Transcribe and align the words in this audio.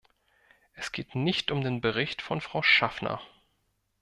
Es 0.73 0.91
geht 0.91 1.13
nicht 1.13 1.51
um 1.51 1.61
den 1.63 1.79
Bericht 1.79 2.23
von 2.23 2.41
Frau 2.41 2.63
Schaffner. 2.63 3.21